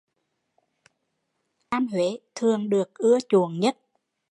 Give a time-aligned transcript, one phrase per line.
[0.03, 0.89] Bình
[1.71, 3.77] loại men lam Huế thường được ưa chuộng nhất